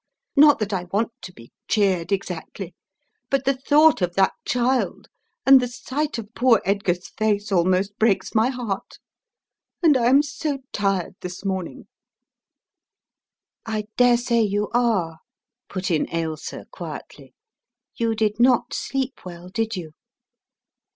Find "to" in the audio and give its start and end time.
1.21-1.31